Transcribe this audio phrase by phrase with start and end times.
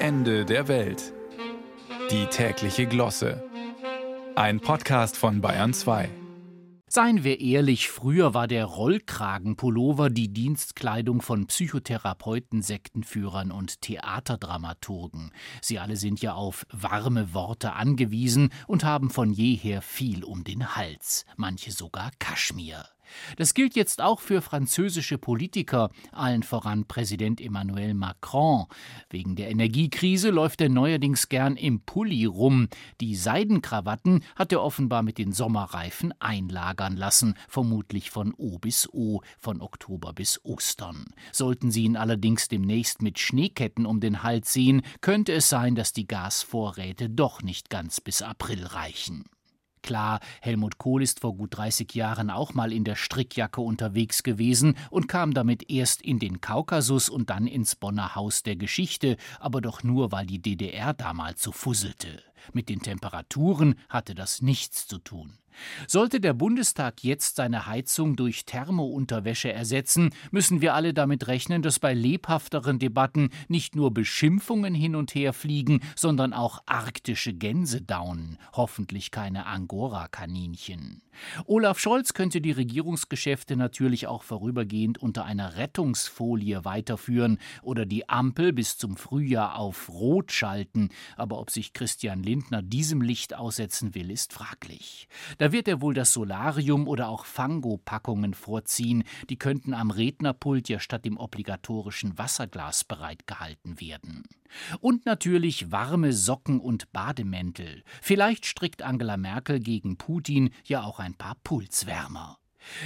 [0.00, 1.12] Ende der Welt.
[2.12, 3.42] Die tägliche Glosse.
[4.36, 6.08] Ein Podcast von Bayern 2.
[6.86, 15.32] Seien wir ehrlich, früher war der Rollkragenpullover die Dienstkleidung von Psychotherapeuten, Sektenführern und Theaterdramaturgen.
[15.60, 20.76] Sie alle sind ja auf warme Worte angewiesen und haben von jeher viel um den
[20.76, 22.84] Hals, manche sogar Kaschmir.
[23.36, 28.66] Das gilt jetzt auch für französische Politiker, allen voran Präsident Emmanuel Macron.
[29.10, 32.68] Wegen der Energiekrise läuft er neuerdings gern im Pulli rum.
[33.00, 39.22] Die Seidenkrawatten hat er offenbar mit den Sommerreifen einlagern lassen, vermutlich von O bis O,
[39.38, 41.06] von Oktober bis Ostern.
[41.32, 45.92] Sollten sie ihn allerdings demnächst mit Schneeketten um den Hals sehen, könnte es sein, dass
[45.92, 49.24] die Gasvorräte doch nicht ganz bis April reichen.
[49.88, 54.76] Klar, Helmut Kohl ist vor gut 30 Jahren auch mal in der Strickjacke unterwegs gewesen
[54.90, 59.62] und kam damit erst in den Kaukasus und dann ins Bonner Haus der Geschichte, aber
[59.62, 62.27] doch nur, weil die DDR damals so fusselte.
[62.52, 65.38] Mit den Temperaturen hatte das nichts zu tun.
[65.86, 71.78] Sollte der Bundestag jetzt seine Heizung durch Thermounterwäsche ersetzen, müssen wir alle damit rechnen, dass
[71.78, 78.38] bei lebhafteren Debatten nicht nur Beschimpfungen hin und her fliegen, sondern auch arktische Gänse daunen,
[78.52, 81.02] hoffentlich keine Angora-Kaninchen.
[81.46, 88.52] Olaf Scholz könnte die Regierungsgeschäfte natürlich auch vorübergehend unter einer Rettungsfolie weiterführen oder die Ampel
[88.52, 94.10] bis zum Frühjahr auf Rot schalten, aber ob sich Christian Lindner diesem Licht aussetzen will,
[94.10, 95.08] ist fraglich.
[95.38, 100.78] Da wird er wohl das Solarium oder auch Fango-Packungen vorziehen, die könnten am Rednerpult ja
[100.78, 104.24] statt dem obligatorischen Wasserglas bereitgehalten werden.
[104.80, 107.82] Und natürlich warme Socken und Bademäntel.
[108.02, 112.36] Vielleicht strickt Angela Merkel gegen Putin ja auch ein paar Pulswärmer.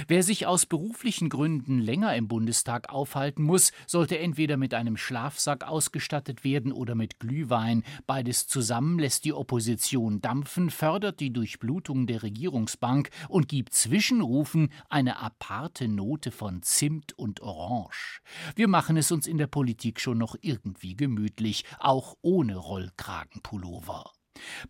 [0.07, 5.63] Wer sich aus beruflichen Gründen länger im Bundestag aufhalten muss, sollte entweder mit einem Schlafsack
[5.65, 7.83] ausgestattet werden oder mit Glühwein.
[8.05, 15.19] Beides zusammen lässt die Opposition dampfen, fördert die Durchblutung der Regierungsbank und gibt Zwischenrufen eine
[15.19, 18.21] aparte Note von Zimt und Orange.
[18.55, 24.11] Wir machen es uns in der Politik schon noch irgendwie gemütlich, auch ohne Rollkragenpullover.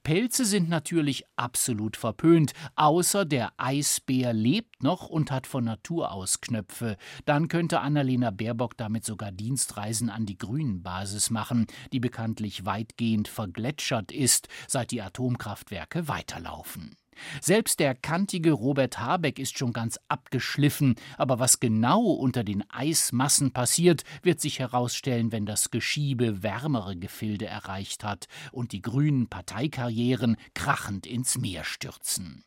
[0.04, 6.42] Pelze sind natürlich absolut verpönt, außer der Eisbär lebt noch und hat von Natur aus
[6.42, 6.98] Knöpfe.
[7.26, 14.12] Dann könnte Annalena Baerbock damit sogar Dienstreisen an die Grünen-Basis machen, die bekanntlich weitgehend vergletschert
[14.12, 16.96] ist, seit die Atomkraftwerke weiterlaufen.
[17.42, 23.52] Selbst der kantige Robert Habeck ist schon ganz abgeschliffen, aber was genau unter den Eismassen
[23.52, 30.38] passiert, wird sich herausstellen, wenn das Geschiebe wärmere Gefilde erreicht hat und die grünen Parteikarrieren
[30.54, 32.44] krachend ins Meer stürzen.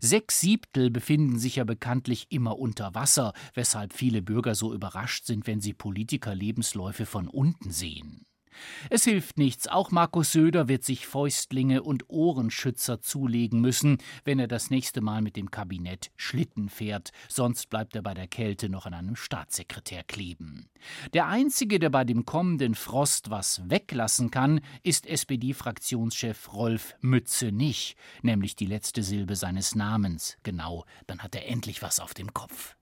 [0.00, 5.46] Sechs Siebtel befinden sich ja bekanntlich immer unter Wasser, weshalb viele Bürger so überrascht sind,
[5.46, 8.26] wenn sie Politikerlebensläufe von unten sehen.
[8.88, 14.48] Es hilft nichts, auch Markus Söder wird sich Fäustlinge und Ohrenschützer zulegen müssen, wenn er
[14.48, 18.86] das nächste Mal mit dem Kabinett Schlitten fährt, sonst bleibt er bei der Kälte noch
[18.86, 20.68] an einem Staatssekretär kleben.
[21.12, 27.96] Der einzige, der bei dem kommenden Frost was weglassen kann, ist SPD-Fraktionschef Rolf Mütze nicht,
[28.22, 30.36] nämlich die letzte Silbe seines Namens.
[30.42, 32.76] Genau, dann hat er endlich was auf dem Kopf.